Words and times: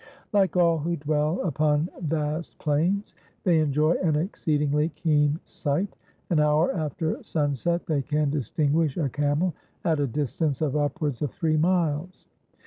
Like 0.33 0.57
all 0.57 0.79
who 0.79 0.95
dwell 0.95 1.39
upon 1.41 1.87
vast 1.99 2.57
plains, 2.57 3.13
they 3.43 3.59
enjoy 3.59 3.91
an 4.01 4.15
exceedingly 4.15 4.89
keen 4.89 5.39
sight. 5.45 5.95
An 6.31 6.39
hour 6.39 6.73
after 6.73 7.21
sunset 7.21 7.85
they 7.85 8.01
can 8.01 8.31
distinguish 8.31 8.97
a 8.97 9.09
camel 9.09 9.53
at 9.85 9.99
a 9.99 10.07
distance 10.07 10.59
of 10.59 10.75
upwards 10.75 11.21
of 11.21 11.29
three 11.33 11.55
miles. 11.55 12.25